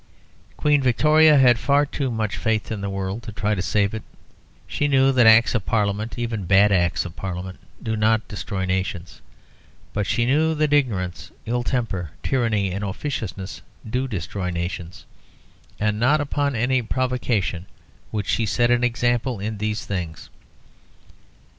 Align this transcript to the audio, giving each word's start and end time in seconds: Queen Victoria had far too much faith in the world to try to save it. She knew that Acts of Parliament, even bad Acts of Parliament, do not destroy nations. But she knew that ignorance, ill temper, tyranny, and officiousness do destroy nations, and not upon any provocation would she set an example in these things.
Queen 0.57 0.81
Victoria 0.81 1.37
had 1.37 1.59
far 1.59 1.85
too 1.85 2.09
much 2.09 2.35
faith 2.35 2.71
in 2.71 2.81
the 2.81 2.89
world 2.89 3.21
to 3.21 3.31
try 3.31 3.53
to 3.53 3.61
save 3.61 3.93
it. 3.93 4.01
She 4.65 4.87
knew 4.87 5.11
that 5.11 5.27
Acts 5.27 5.53
of 5.53 5.63
Parliament, 5.67 6.17
even 6.17 6.45
bad 6.45 6.71
Acts 6.71 7.05
of 7.05 7.15
Parliament, 7.15 7.59
do 7.83 7.95
not 7.95 8.27
destroy 8.27 8.65
nations. 8.65 9.21
But 9.93 10.07
she 10.07 10.25
knew 10.25 10.55
that 10.55 10.73
ignorance, 10.73 11.29
ill 11.45 11.61
temper, 11.61 12.09
tyranny, 12.23 12.71
and 12.71 12.83
officiousness 12.83 13.61
do 13.87 14.07
destroy 14.07 14.49
nations, 14.49 15.05
and 15.79 15.99
not 15.99 16.19
upon 16.19 16.55
any 16.55 16.81
provocation 16.81 17.67
would 18.11 18.25
she 18.25 18.47
set 18.47 18.71
an 18.71 18.83
example 18.83 19.39
in 19.39 19.59
these 19.59 19.85
things. 19.85 20.31